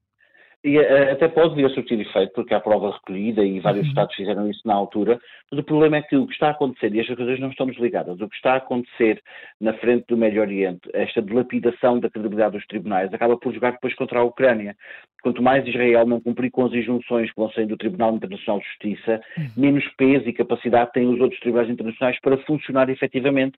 E 0.64 0.80
uh, 0.80 1.12
até 1.12 1.28
pode 1.28 1.56
vir 1.56 1.66
a 1.66 1.70
surtir 1.70 2.00
efeito, 2.00 2.32
porque 2.34 2.54
há 2.54 2.60
prova 2.60 2.92
recolhida 2.92 3.44
e 3.44 3.60
vários 3.60 3.84
uhum. 3.84 3.90
Estados 3.90 4.16
fizeram 4.16 4.50
isso 4.50 4.62
na 4.66 4.74
altura, 4.74 5.20
mas 5.52 5.60
o 5.60 5.64
problema 5.64 5.98
é 5.98 6.02
que 6.02 6.16
o 6.16 6.26
que 6.26 6.34
está 6.34 6.48
a 6.48 6.52
acontecer, 6.52 6.94
e 6.96 7.02
estas 7.02 7.18
coisas 7.18 7.38
não 7.40 7.50
estão 7.50 7.68
desligadas, 7.68 8.22
o 8.22 8.30
que 8.30 8.36
está 8.36 8.54
a 8.54 8.58
acontecer 8.58 9.22
na 9.60 9.74
frente 9.74 10.06
do 10.08 10.16
Médio 10.16 10.42
Oriente, 10.42 10.90
esta 10.94 11.22
dilapidação 11.22 12.00
da 12.00 12.10
credibilidade 12.10 12.58
dos 12.58 12.66
tribunais, 12.68 13.14
acaba 13.14 13.38
por 13.38 13.54
jogar 13.54 13.72
depois 13.72 13.94
contra 13.96 14.20
a 14.20 14.24
Ucrânia. 14.24 14.76
Quanto 15.22 15.42
mais 15.42 15.68
Israel 15.68 16.06
não 16.06 16.20
cumprir 16.20 16.50
com 16.50 16.66
as 16.66 16.74
injunções 16.74 17.30
que 17.30 17.36
vão 17.36 17.50
sair 17.52 17.66
do 17.66 17.78
Tribunal 17.78 18.16
Internacional 18.16 18.60
de 18.60 18.68
Justiça, 18.68 19.22
uhum. 19.38 19.50
menos 19.58 19.86
peso 19.98 20.28
e 20.28 20.34
capacidade 20.34 20.92
têm 20.94 21.08
os 21.08 21.20
outros 21.20 21.40
tribunais 21.42 21.70
internacionais 21.70 22.20
para 22.22 22.38
funcionar 22.40 22.90
efetivamente 22.90 23.58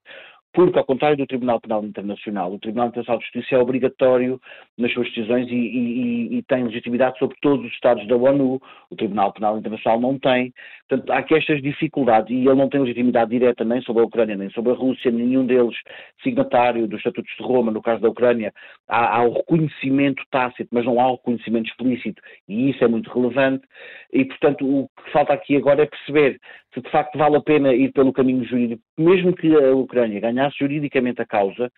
porque, 0.52 0.78
ao 0.78 0.84
contrário 0.84 1.16
do 1.16 1.26
Tribunal 1.26 1.60
Penal 1.60 1.84
Internacional, 1.84 2.52
o 2.52 2.58
Tribunal 2.58 2.88
Internacional 2.88 3.18
de 3.18 3.24
Justiça 3.26 3.54
é 3.54 3.58
obrigatório 3.58 4.40
nas 4.78 4.92
suas 4.92 5.06
decisões 5.08 5.48
e, 5.50 5.54
e, 5.54 6.38
e, 6.38 6.42
tem 6.44 6.64
legitimidade 6.64 7.18
sobre 7.18 7.36
todos 7.42 7.66
os 7.66 7.72
Estados 7.72 8.06
da 8.08 8.16
ONU, 8.16 8.60
o 8.90 8.96
Tribunal 8.96 9.32
Penal 9.32 9.58
Internacional 9.58 10.00
não 10.00 10.18
tem. 10.18 10.54
Portanto, 10.88 11.10
há 11.10 11.18
aqui 11.18 11.34
estas 11.34 11.60
dificuldades 11.60 12.30
e 12.30 12.46
ele 12.46 12.54
não 12.54 12.68
tem 12.68 12.80
legitimidade 12.80 13.30
direta 13.30 13.64
nem 13.64 13.82
sobre 13.82 14.02
a 14.02 14.06
Ucrânia 14.06 14.36
nem 14.36 14.48
sobre 14.50 14.72
a 14.72 14.74
Rússia, 14.74 15.10
nenhum 15.10 15.44
deles 15.44 15.76
signatário 16.22 16.86
dos 16.86 16.98
Estatutos 16.98 17.32
de 17.36 17.44
Roma, 17.44 17.70
no 17.70 17.82
caso 17.82 18.00
da 18.00 18.08
Ucrânia, 18.08 18.52
há, 18.88 19.18
há 19.18 19.22
o 19.24 19.34
reconhecimento 19.34 20.22
tácito, 20.30 20.68
mas 20.72 20.84
não 20.84 21.00
há 21.00 21.10
o 21.10 21.16
reconhecimento 21.16 21.68
explícito. 21.68 22.22
E 22.48 22.70
isso 22.70 22.82
é 22.82 22.88
muito 22.88 23.10
relevante. 23.10 23.66
E, 24.12 24.24
portanto, 24.24 24.64
o 24.64 24.88
que 24.88 25.12
falta 25.12 25.32
aqui 25.32 25.56
agora 25.56 25.82
é 25.82 25.86
perceber 25.86 26.40
se 26.76 26.82
de 26.82 26.90
facto 26.90 27.16
vale 27.16 27.36
a 27.36 27.40
pena 27.40 27.72
ir 27.72 27.90
pelo 27.92 28.12
caminho 28.12 28.44
jurídico, 28.44 28.82
mesmo 28.98 29.34
que 29.34 29.54
a 29.54 29.74
Ucrânia 29.74 30.20
ganhasse 30.36 30.58
juridicamente 30.58 31.22
a 31.22 31.26
causa, 31.26 31.72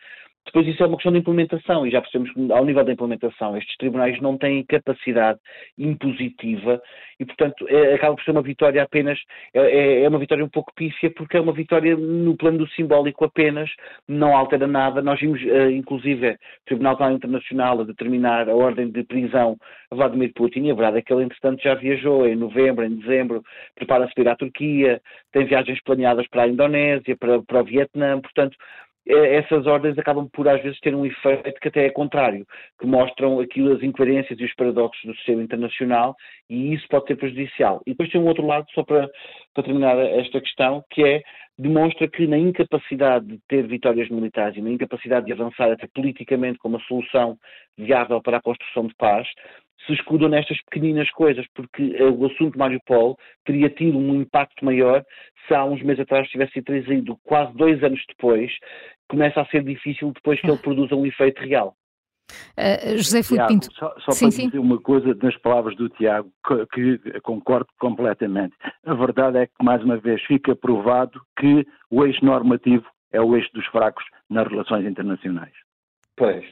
depois 0.49 0.67
isso 0.67 0.83
é 0.83 0.87
uma 0.87 0.97
questão 0.97 1.13
de 1.13 1.19
implementação 1.19 1.87
e 1.87 1.91
já 1.91 2.01
percebemos 2.01 2.33
que 2.33 2.53
ao 2.53 2.65
nível 2.65 2.85
da 2.85 2.93
implementação 2.93 3.57
estes 3.57 3.77
tribunais 3.77 4.21
não 4.21 4.37
têm 4.37 4.65
capacidade 4.65 5.39
impositiva 5.77 6.81
e 7.21 7.25
portanto 7.25 7.67
é, 7.69 7.95
acaba 7.95 8.15
por 8.15 8.25
ser 8.25 8.31
uma 8.31 8.43
vitória 8.43 8.83
apenas, 8.83 9.19
é, 9.53 9.61
é, 9.61 10.03
é, 10.03 10.09
uma 10.09 10.19
vitória 10.19 10.45
um 10.45 10.49
pouco 10.49 10.73
pífia 10.75 11.11
porque 11.11 11.37
é 11.37 11.41
uma 11.41 11.53
vitória 11.53 11.97
no 11.97 12.37
plano 12.37 12.59
do 12.59 12.69
simbólico 12.71 13.25
apenas, 13.25 13.71
não 14.07 14.37
altera 14.37 14.67
nada. 14.67 15.03
Nós 15.03 15.21
vimos 15.21 15.43
uh, 15.43 15.71
inclusive 15.71 16.31
o 16.31 16.37
Tribunal 16.67 16.97
Penal 16.97 17.13
Internacional 17.13 17.81
a 17.81 17.85
determinar 17.85 18.49
a 18.49 18.55
ordem 18.55 18.91
de 18.91 19.03
prisão 19.05 19.57
a 19.91 19.95
Vladimir 19.95 20.33
Putin 20.35 20.65
e 20.65 20.71
a 20.71 20.75
verdade 20.75 20.99
é 20.99 21.03
que 21.03 21.13
ele 21.13 21.25
entretanto 21.25 21.63
já 21.63 21.75
viajou 21.75 22.27
em 22.27 22.37
novembro, 22.37 22.85
em 22.85 22.97
dezembro, 22.97 23.43
prepara-se 23.75 24.15
para 24.15 24.25
ir 24.25 24.29
à 24.29 24.37
Turquia, 24.37 25.01
tem 25.33 25.45
viagens 25.45 25.81
planeadas 25.83 26.27
para 26.29 26.43
a 26.43 26.49
Indonésia, 26.49 27.17
para, 27.17 27.43
para 27.43 27.61
o 27.61 27.65
Vietnã, 27.65 28.21
portanto 28.21 28.57
é, 28.57 28.88
essas 29.09 29.67
ordens 29.67 29.99
acabam 29.99 30.29
por 30.33 30.47
às 30.49 30.63
vezes 30.63 30.79
ter 30.81 30.95
um 30.95 31.07
efeito 31.07 31.61
que 31.61 31.69
até 31.69 31.87
é 31.87 31.91
contrário, 31.91 32.47
que 32.79 32.87
mostram 32.87 33.41
aquilo 33.41 33.73
as 33.73 33.83
incoerências 33.83 34.39
e 34.39 34.45
os 34.45 34.55
paradoxos 34.55 35.03
do 35.05 35.15
sistema 35.17 35.43
internacional 35.43 36.15
e 36.49 36.75
isso 36.75 36.87
pode 36.89 37.07
ser 37.07 37.17
prejudicial. 37.17 37.81
E 37.87 37.91
depois 37.91 38.11
tem 38.11 38.21
um 38.21 38.27
outro 38.27 38.47
lado, 38.47 38.67
só 38.75 38.83
para, 38.83 39.09
para 39.55 39.65
terminar 39.65 39.99
esta 39.99 40.41
questão, 40.41 40.85
que 40.91 41.03
é 41.03 41.23
demonstra 41.59 42.09
que 42.09 42.27
na 42.27 42.39
incapacidade 42.39 43.27
de 43.27 43.41
ter 43.49 43.67
vitórias 43.67 44.09
militares 44.09 44.57
e 44.57 44.63
na 44.63 44.71
incapacidade 44.71 45.27
de 45.27 45.33
avançar 45.33 45.73
até 45.73 45.89
politicamente 45.93 46.59
com 46.59 46.69
uma 46.69 46.81
solução 46.81 47.37
viável 47.77 48.23
para 48.23 48.37
a 48.37 48.43
construção 48.43 48.87
de 48.87 48.95
paz, 48.95 49.27
se 49.87 49.93
escudam 49.93 50.29
nestas 50.29 50.61
pequeninas 50.63 51.11
coisas, 51.11 51.47
porque 51.55 51.83
uh, 52.03 52.13
o 52.13 52.27
assunto 52.27 52.59
Mariupol 52.59 53.17
teria 53.45 53.71
tido 53.71 53.99
um 53.99 54.21
impacto 54.21 54.65
maior 54.65 55.05
se 55.47 55.55
há 55.55 55.65
uns 55.65 55.83
meses 55.83 56.01
atrás 56.01 56.29
tivesse 56.29 56.53
sido 56.53 56.65
trazido 56.65 57.19
quase 57.25 57.57
dois 57.57 57.83
anos 57.83 58.03
depois, 58.09 58.53
começa 59.09 59.41
a 59.41 59.47
ser 59.47 59.65
difícil 59.65 60.13
depois 60.13 60.41
que 60.41 60.49
ele 60.49 60.59
produza 60.59 60.95
um 60.95 61.07
efeito 61.07 61.41
real. 61.41 61.75
Uh, 62.59 62.99
José 62.99 63.23
Filipe 63.23 63.47
Pinto. 63.49 63.69
Só, 63.75 63.95
só 64.01 64.11
sim, 64.13 64.27
para 64.27 64.31
sim. 64.33 64.47
dizer 64.47 64.59
uma 64.59 64.79
coisa 64.79 65.17
nas 65.23 65.37
palavras 65.39 65.75
do 65.77 65.89
Tiago, 65.89 66.31
que, 66.47 66.99
que, 66.99 67.21
concordo 67.21 67.69
completamente. 67.79 68.55
A 68.85 68.95
verdade 68.95 69.39
é 69.39 69.47
que, 69.47 69.65
mais 69.65 69.83
uma 69.83 69.97
vez, 69.97 70.23
fica 70.25 70.55
provado 70.55 71.21
que 71.39 71.67
o 71.91 72.05
eixo 72.05 72.25
normativo 72.25 72.85
é 73.13 73.21
o 73.21 73.35
eixo 73.35 73.49
dos 73.55 73.65
fracos 73.67 74.05
nas 74.29 74.47
relações 74.47 74.85
internacionais. 74.85 75.55
Pois. 76.17 76.45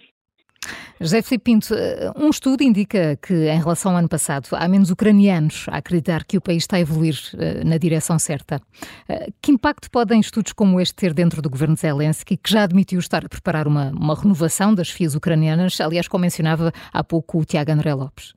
José 0.98 1.20
Filipe 1.20 1.44
Pinto, 1.44 1.74
eh, 1.74 2.10
um 2.16 2.30
estudo 2.30 2.62
indica 2.62 3.16
que, 3.16 3.34
em 3.34 3.58
relação 3.58 3.92
ao 3.92 3.98
ano 3.98 4.08
passado, 4.08 4.48
há 4.52 4.66
menos 4.66 4.90
ucranianos 4.90 5.66
a 5.68 5.76
acreditar 5.76 6.24
que 6.24 6.38
o 6.38 6.40
país 6.40 6.62
está 6.62 6.76
a 6.76 6.80
evoluir 6.80 7.14
uh, 7.34 7.66
na 7.66 7.76
direção 7.76 8.18
certa. 8.18 8.56
Uh, 9.08 9.32
que 9.42 9.52
impacto 9.52 9.90
podem 9.90 10.20
estudos 10.20 10.52
como 10.52 10.80
este 10.80 10.94
ter 10.94 11.12
dentro 11.12 11.42
do 11.42 11.50
governo 11.50 11.76
Zelensky, 11.76 12.36
que 12.36 12.50
já 12.50 12.62
admitiu 12.62 12.98
estar 12.98 13.24
a 13.26 13.28
preparar 13.28 13.68
uma, 13.68 13.90
uma 13.90 14.14
renovação 14.14 14.74
das 14.74 14.88
FIAs 14.90 15.14
ucranianas, 15.14 15.78
aliás, 15.80 16.08
como 16.08 16.22
mencionava 16.22 16.72
há 16.92 17.04
pouco 17.04 17.40
o 17.40 17.44
Tiago 17.44 17.72
André 17.72 17.92
Lopes? 17.92 18.34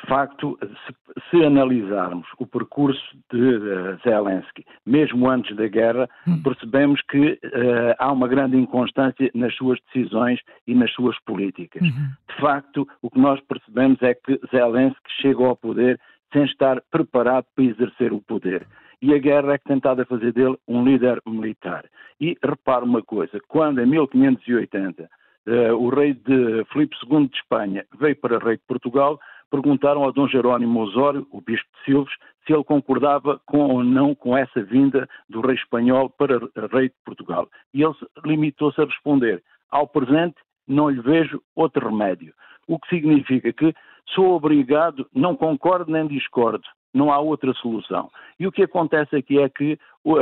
De 0.00 0.06
facto, 0.08 0.58
se, 0.60 0.94
se, 1.30 1.44
analisarmos 1.44 2.26
o 2.38 2.46
percurso 2.46 3.00
de 3.32 3.56
uh, 3.56 3.98
Zelensky, 4.04 4.64
mesmo 4.84 5.28
antes 5.28 5.56
da 5.56 5.66
guerra, 5.66 6.08
hum. 6.26 6.42
percebemos 6.42 7.00
que 7.02 7.32
uh, 7.32 7.94
há 7.98 8.12
uma 8.12 8.28
grande 8.28 8.56
inconstância 8.56 9.30
nas 9.34 9.54
suas 9.54 9.78
decisões 9.86 10.40
e 10.66 10.74
nas 10.74 10.92
suas 10.92 11.18
políticas. 11.20 11.82
Uhum. 11.82 12.10
De 12.28 12.40
facto, 12.40 12.86
o 13.00 13.10
que 13.10 13.18
nós 13.18 13.40
percebemos 13.42 14.00
é 14.02 14.14
que 14.14 14.38
Zelensky 14.50 15.10
chega 15.20 15.44
ao 15.44 15.56
poder 15.56 15.98
sem 16.32 16.44
estar 16.44 16.82
preparado 16.90 17.46
para 17.54 17.64
exercer 17.64 18.12
o 18.12 18.20
poder. 18.20 18.66
E 19.00 19.14
a 19.14 19.18
guerra 19.18 19.54
é 19.54 19.58
que 19.58 19.64
tentada 19.64 20.04
fazer 20.04 20.32
dele 20.32 20.56
um 20.66 20.84
líder 20.84 21.20
militar. 21.26 21.84
E 22.20 22.36
repare 22.42 22.84
uma 22.84 23.02
coisa, 23.02 23.38
quando 23.48 23.80
em 23.80 23.86
1580 23.86 25.02
uh, 25.02 25.08
eh, 25.46 25.72
o 25.72 25.88
rei 25.88 26.14
de 26.14 26.64
Filipe 26.72 26.96
II 27.08 27.28
de 27.28 27.36
Espanha 27.36 27.84
veio 27.98 28.16
para 28.16 28.38
rei 28.38 28.56
de 28.56 28.62
Portugal, 28.66 29.18
perguntaram 29.50 30.04
a 30.04 30.10
Dom 30.10 30.28
Jerónimo 30.28 30.80
Osório, 30.80 31.26
o 31.30 31.40
bispo 31.40 31.68
de 31.76 31.84
Silves, 31.84 32.14
se 32.46 32.52
ele 32.52 32.64
concordava 32.64 33.40
com 33.46 33.58
ou 33.58 33.84
não 33.84 34.14
com 34.14 34.36
essa 34.36 34.62
vinda 34.62 35.08
do 35.28 35.40
rei 35.40 35.56
espanhol 35.56 36.08
para 36.10 36.38
rei 36.72 36.88
de 36.88 36.94
Portugal. 37.04 37.48
E 37.74 37.82
ele 37.82 37.94
limitou-se 38.24 38.80
a 38.80 38.84
responder: 38.84 39.42
ao 39.70 39.86
presente 39.86 40.36
não 40.66 40.88
lhe 40.88 41.00
vejo 41.00 41.42
outro 41.54 41.88
remédio. 41.88 42.32
O 42.68 42.78
que 42.78 42.88
significa 42.88 43.52
que 43.52 43.74
sou 44.14 44.34
obrigado, 44.34 45.06
não 45.14 45.36
concordo 45.36 45.90
nem 45.90 46.06
discordo, 46.06 46.64
não 46.92 47.12
há 47.12 47.18
outra 47.18 47.52
solução. 47.54 48.10
E 48.38 48.46
o 48.46 48.52
que 48.52 48.62
acontece 48.62 49.14
aqui 49.16 49.38
é 49.38 49.48
que 49.48 49.78
o, 50.04 50.14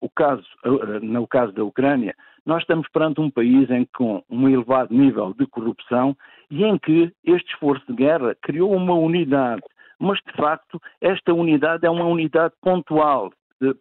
o 0.00 0.10
caso, 0.10 0.44
no 1.02 1.26
caso 1.26 1.52
da 1.52 1.64
Ucrânia, 1.64 2.14
nós 2.44 2.62
estamos 2.62 2.88
perante 2.88 3.20
um 3.20 3.30
país 3.30 3.68
em 3.70 3.84
que, 3.84 3.92
com 3.92 4.22
um 4.30 4.48
elevado 4.48 4.94
nível 4.94 5.34
de 5.34 5.46
corrupção 5.46 6.16
e 6.50 6.64
em 6.64 6.78
que 6.78 7.12
este 7.24 7.52
esforço 7.52 7.84
de 7.86 7.94
guerra 7.94 8.36
criou 8.42 8.74
uma 8.74 8.94
unidade. 8.94 9.62
Mas, 9.98 10.18
de 10.26 10.32
facto, 10.32 10.80
esta 11.00 11.34
unidade 11.34 11.86
é 11.86 11.90
uma 11.90 12.06
unidade 12.06 12.54
pontual. 12.62 13.32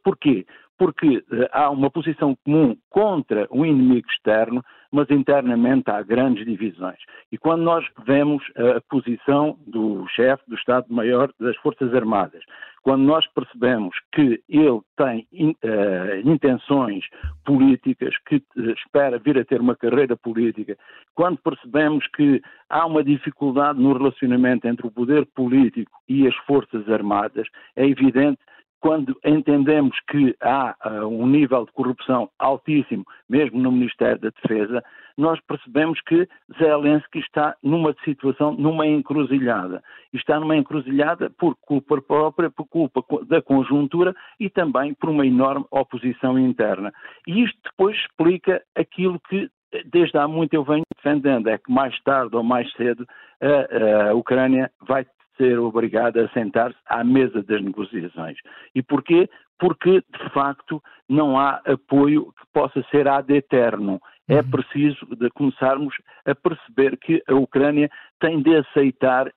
Porquê? 0.03 0.45
Porque 0.77 1.17
uh, 1.17 1.23
há 1.51 1.69
uma 1.69 1.89
posição 1.89 2.35
comum 2.43 2.75
contra 2.89 3.47
o 3.49 3.65
inimigo 3.65 4.07
externo, 4.09 4.63
mas 4.91 5.09
internamente 5.09 5.89
há 5.89 6.01
grandes 6.01 6.45
divisões. 6.45 6.99
E 7.31 7.37
quando 7.37 7.61
nós 7.61 7.85
vemos 8.05 8.43
a 8.55 8.79
posição 8.89 9.57
do 9.67 10.07
chefe 10.07 10.43
do 10.47 10.55
Estado-Maior 10.55 11.29
das 11.39 11.57
Forças 11.57 11.93
Armadas, 11.93 12.41
quando 12.87 13.03
nós 13.03 13.27
percebemos 13.33 13.93
que 14.13 14.41
ele 14.47 14.79
tem 14.95 15.27
uh, 15.33 16.29
intenções 16.29 17.03
políticas, 17.43 18.15
que 18.25 18.41
espera 18.77 19.19
vir 19.19 19.37
a 19.37 19.43
ter 19.43 19.59
uma 19.59 19.75
carreira 19.75 20.15
política, 20.15 20.77
quando 21.13 21.37
percebemos 21.39 22.07
que 22.15 22.41
há 22.69 22.85
uma 22.85 23.03
dificuldade 23.03 23.77
no 23.77 23.91
relacionamento 23.91 24.69
entre 24.69 24.87
o 24.87 24.91
poder 24.91 25.25
político 25.35 25.91
e 26.07 26.25
as 26.25 26.35
Forças 26.45 26.89
Armadas, 26.89 27.49
é 27.75 27.85
evidente 27.85 28.39
quando 28.79 29.17
entendemos 29.25 29.97
que 30.09 30.35
há 30.41 30.75
uh, 30.85 31.07
um 31.07 31.27
nível 31.27 31.65
de 31.65 31.71
corrupção 31.71 32.29
altíssimo, 32.37 33.05
mesmo 33.29 33.59
no 33.59 33.71
Ministério 33.71 34.19
da 34.19 34.29
Defesa, 34.29 34.83
nós 35.17 35.39
percebemos 35.47 35.99
que 36.01 36.27
Zelensky 36.59 37.19
está 37.19 37.55
numa 37.63 37.95
situação, 38.05 38.53
numa 38.53 38.85
encruzilhada. 38.85 39.83
Está 40.13 40.39
numa 40.39 40.55
encruzilhada 40.55 41.29
por 41.31 41.55
culpa 41.55 41.99
própria, 42.01 42.51
por 42.51 42.67
culpa 42.67 43.03
da 43.25 43.41
conjuntura 43.41 44.15
e 44.39 44.49
também 44.49 44.93
por 44.93 45.09
uma 45.09 45.25
enorme 45.25 45.65
oposição 45.71 46.37
interna. 46.37 46.93
E 47.25 47.43
isto 47.43 47.57
depois 47.63 47.97
explica 47.97 48.61
aquilo 48.75 49.19
que 49.27 49.49
desde 49.85 50.17
há 50.17 50.27
muito 50.27 50.53
eu 50.53 50.63
venho 50.63 50.83
defendendo, 50.95 51.49
é 51.49 51.57
que 51.57 51.71
mais 51.71 51.99
tarde 52.03 52.35
ou 52.35 52.43
mais 52.43 52.71
cedo 52.73 53.05
a, 53.41 54.09
a 54.09 54.13
Ucrânia 54.13 54.71
vai 54.87 55.05
ser 55.37 55.59
obrigada 55.59 56.25
a 56.25 56.29
sentar-se 56.29 56.77
à 56.85 57.03
mesa 57.03 57.41
das 57.43 57.61
negociações. 57.61 58.37
E 58.75 58.81
porquê? 58.81 59.29
Porque, 59.59 60.01
de 60.01 60.29
facto, 60.33 60.81
não 61.09 61.39
há 61.39 61.61
apoio 61.65 62.33
que 62.33 62.45
possa 62.53 62.83
ser 62.91 63.07
ad 63.07 63.33
eterno. 63.33 63.99
É 64.27 64.37
uhum. 64.37 64.51
preciso 64.51 65.05
de 65.15 65.29
começarmos 65.31 65.95
a 66.25 66.35
perceber 66.35 66.97
que 66.97 67.23
a 67.27 67.33
Ucrânia 67.33 67.89
tem 68.19 68.41
de 68.41 68.55
aceitar 68.57 69.31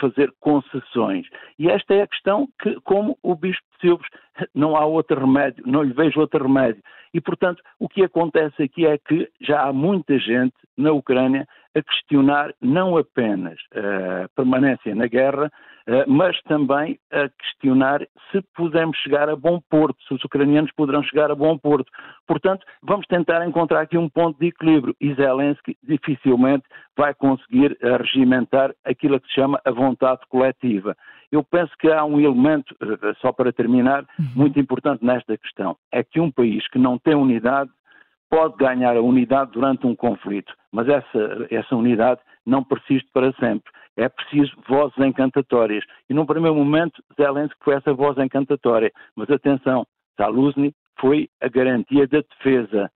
fazer 0.00 0.32
concessões. 0.40 1.26
E 1.58 1.68
esta 1.68 1.94
é 1.94 2.02
a 2.02 2.08
questão 2.08 2.48
que, 2.60 2.80
como 2.80 3.18
o 3.22 3.34
Bispo 3.36 3.62
de 3.74 3.80
Silves, 3.80 4.08
não 4.54 4.74
há 4.74 4.84
outro 4.84 5.20
remédio, 5.20 5.62
não 5.66 5.82
lhe 5.82 5.92
vejo 5.92 6.18
outro 6.18 6.42
remédio. 6.42 6.82
E, 7.12 7.20
portanto, 7.20 7.62
o 7.78 7.88
que 7.88 8.02
acontece 8.02 8.62
aqui 8.62 8.86
é 8.86 8.96
que 8.96 9.28
já 9.40 9.62
há 9.62 9.72
muita 9.72 10.18
gente 10.18 10.54
na 10.76 10.92
Ucrânia 10.92 11.46
a 11.74 11.82
questionar 11.82 12.52
não 12.60 12.96
apenas 12.96 13.58
a 13.74 14.28
permanência 14.34 14.94
na 14.94 15.06
guerra, 15.06 15.50
eh, 15.86 16.04
mas 16.06 16.40
também 16.42 16.98
a 17.10 17.28
questionar 17.28 18.06
se 18.30 18.42
podemos 18.54 18.96
chegar 18.98 19.28
a 19.28 19.36
bom 19.36 19.60
porto, 19.70 19.96
se 20.06 20.14
os 20.14 20.24
ucranianos 20.24 20.70
poderão 20.72 21.02
chegar 21.02 21.30
a 21.30 21.34
bom 21.34 21.56
porto. 21.56 21.90
Portanto, 22.26 22.64
vamos 22.82 23.06
tentar 23.06 23.46
encontrar 23.46 23.80
aqui 23.80 23.96
um 23.96 24.08
ponto 24.08 24.38
de 24.38 24.48
equilíbrio 24.48 24.94
e 25.00 25.14
Zelensky 25.14 25.76
dificilmente 25.82 26.64
vai 26.96 27.14
conseguir 27.14 27.76
regimentar 27.80 28.74
aquilo 28.84 29.20
que 29.20 29.28
se 29.28 29.34
chama 29.34 29.60
a 29.64 29.70
vontade 29.70 30.20
coletiva. 30.28 30.96
Eu 31.32 31.44
penso 31.44 31.72
que 31.78 31.90
há 31.90 32.04
um 32.04 32.20
elemento, 32.20 32.74
eh, 32.80 33.14
só 33.20 33.32
para 33.32 33.52
terminar, 33.52 34.04
uhum. 34.18 34.26
muito 34.34 34.58
importante 34.60 35.04
nesta 35.04 35.36
questão. 35.38 35.76
É 35.92 36.02
que 36.02 36.20
um 36.20 36.30
país 36.30 36.68
que 36.68 36.78
não 36.78 36.98
tem 36.98 37.14
unidade 37.14 37.70
pode 38.30 38.56
ganhar 38.56 38.96
a 38.96 39.02
unidade 39.02 39.50
durante 39.50 39.86
um 39.86 39.94
conflito, 39.94 40.54
mas 40.72 40.88
essa, 40.88 41.46
essa 41.50 41.76
unidade 41.76 42.20
não 42.46 42.62
persiste 42.62 43.10
para 43.12 43.32
sempre. 43.32 43.70
É 43.96 44.08
preciso 44.08 44.52
vozes 44.68 44.96
encantatórias. 44.98 45.84
E 46.08 46.14
num 46.14 46.24
primeiro 46.24 46.56
momento, 46.56 47.02
Zelensky 47.16 47.58
foi 47.62 47.74
essa 47.74 47.92
voz 47.92 48.16
encantatória. 48.16 48.90
Mas 49.16 49.28
atenção, 49.28 49.84
Saluzny 50.16 50.72
foi 50.98 51.28
a 51.40 51.48
garantia 51.48 52.06
da 52.06 52.20
defesa 52.20 52.90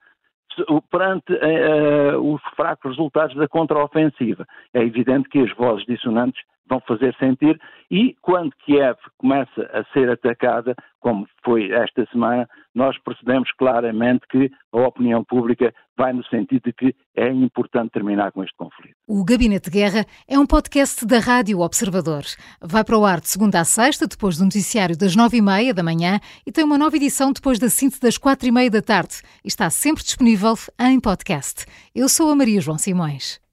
perante 0.90 1.32
uh, 1.32 2.20
os 2.20 2.40
fracos 2.54 2.92
resultados 2.92 3.34
da 3.34 3.48
contraofensiva. 3.48 4.46
É 4.72 4.80
evidente 4.82 5.28
que 5.28 5.40
as 5.40 5.52
vozes 5.56 5.84
dissonantes 5.84 6.40
vão 6.68 6.80
fazer 6.80 7.14
sentir 7.16 7.58
e 7.90 8.16
quando 8.22 8.52
Kiev 8.64 8.96
começa 9.18 9.62
a 9.72 9.84
ser 9.92 10.10
atacada, 10.10 10.74
como 11.00 11.26
foi 11.44 11.70
esta 11.70 12.06
semana, 12.10 12.48
nós 12.74 12.98
percebemos 12.98 13.50
claramente 13.52 14.26
que 14.28 14.50
a 14.72 14.80
opinião 14.80 15.22
pública 15.22 15.72
vai 15.96 16.12
no 16.12 16.24
sentido 16.24 16.62
de 16.64 16.72
que 16.72 16.94
é 17.14 17.28
importante 17.28 17.92
terminar 17.92 18.32
com 18.32 18.42
este 18.42 18.56
conflito. 18.56 18.96
O 19.06 19.24
Gabinete 19.24 19.70
de 19.70 19.78
Guerra 19.78 20.04
é 20.26 20.38
um 20.38 20.46
podcast 20.46 21.06
da 21.06 21.18
Rádio 21.18 21.60
Observador. 21.60 22.24
Vai 22.60 22.82
para 22.82 22.98
o 22.98 23.04
ar 23.04 23.20
de 23.20 23.28
segunda 23.28 23.60
a 23.60 23.64
sexta, 23.64 24.08
depois 24.08 24.38
do 24.38 24.44
noticiário 24.44 24.96
das 24.96 25.14
nove 25.14 25.36
e 25.36 25.42
meia 25.42 25.74
da 25.74 25.82
manhã 25.82 26.18
e 26.46 26.50
tem 26.50 26.64
uma 26.64 26.78
nova 26.78 26.96
edição 26.96 27.32
depois 27.32 27.58
da 27.58 27.68
síntese 27.68 28.00
das 28.00 28.18
quatro 28.18 28.48
e 28.48 28.52
meia 28.52 28.70
da 28.70 28.82
tarde. 28.82 29.20
Está 29.44 29.70
sempre 29.70 30.02
disponível 30.02 30.54
em 30.80 30.98
podcast. 30.98 31.66
Eu 31.94 32.08
sou 32.08 32.30
a 32.30 32.34
Maria 32.34 32.60
João 32.60 32.78
Simões. 32.78 33.43